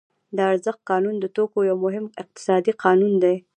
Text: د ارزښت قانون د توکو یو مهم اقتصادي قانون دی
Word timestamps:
د 0.35 0.37
ارزښت 0.51 0.81
قانون 0.89 1.15
د 1.19 1.25
توکو 1.35 1.59
یو 1.69 1.77
مهم 1.85 2.05
اقتصادي 2.21 2.73
قانون 2.83 3.13
دی 3.23 3.35